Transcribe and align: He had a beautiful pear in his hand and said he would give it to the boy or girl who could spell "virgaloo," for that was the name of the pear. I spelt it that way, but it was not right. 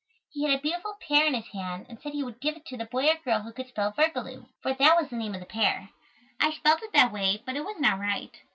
He 0.31 0.43
had 0.45 0.57
a 0.57 0.59
beautiful 0.63 0.97
pear 1.07 1.27
in 1.27 1.35
his 1.35 1.49
hand 1.49 1.85
and 1.87 2.01
said 2.01 2.13
he 2.13 2.23
would 2.23 2.39
give 2.41 2.55
it 2.55 2.65
to 2.65 2.75
the 2.75 2.85
boy 2.85 3.07
or 3.09 3.17
girl 3.23 3.41
who 3.41 3.53
could 3.53 3.67
spell 3.67 3.91
"virgaloo," 3.91 4.47
for 4.63 4.73
that 4.73 4.97
was 4.99 5.11
the 5.11 5.15
name 5.15 5.35
of 5.35 5.41
the 5.41 5.45
pear. 5.45 5.89
I 6.39 6.49
spelt 6.53 6.81
it 6.81 6.91
that 6.93 7.11
way, 7.11 7.43
but 7.45 7.55
it 7.55 7.63
was 7.63 7.79
not 7.79 7.99
right. 7.99 8.35